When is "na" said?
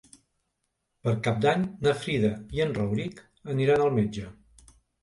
1.89-1.95